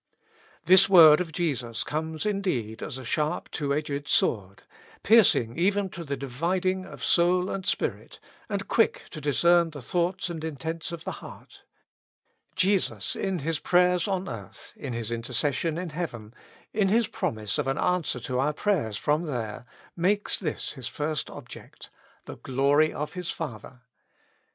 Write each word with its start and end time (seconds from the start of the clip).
^ 0.63 0.65
This 0.65 0.89
word 0.89 1.21
of 1.21 1.31
Jesus 1.31 1.83
comes 1.83 2.25
indeed 2.25 2.81
as 2.81 2.97
a 2.97 3.05
sharp 3.05 3.51
two 3.51 3.71
edged 3.71 4.07
sword, 4.07 4.63
piercing 5.03 5.55
even 5.59 5.89
to 5.89 6.03
the 6.03 6.17
dividing 6.17 6.85
of 6.87 7.03
sou 7.03 7.47
and 7.51 7.67
spirit, 7.67 8.19
and 8.49 8.67
quick 8.67 9.03
to 9.11 9.21
discern 9.21 9.69
the 9.69 9.79
thoughts 9.79 10.27
and 10.27 10.43
intents 10.43 10.91
of 10.91 11.03
the 11.03 11.11
heart. 11.21 11.61
Jesus 12.55 13.15
in 13.15 13.37
His 13.45 13.59
prayers 13.59 14.07
on 14.07 14.27
earth, 14.27 14.73
in 14.75 14.93
His 14.93 15.11
intercession 15.11 15.77
in 15.77 15.89
heaven, 15.89 16.33
in 16.73 16.87
His 16.87 17.05
promise 17.07 17.59
of 17.59 17.67
an 17.67 17.77
answer 17.77 18.19
to 18.21 18.39
our 18.39 18.53
prayers 18.53 18.97
from 18.97 19.25
there, 19.25 19.65
makes 19.95 20.39
this 20.39 20.71
His 20.71 20.87
first 20.87 21.29
object— 21.29 21.91
the 22.25 22.37
glory 22.37 22.91
of 22.91 23.13
His 23.13 23.29
Father. 23.29 23.81